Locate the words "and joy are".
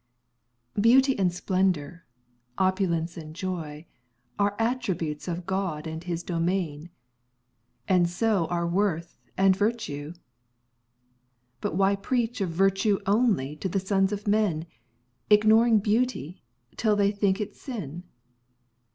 3.17-4.55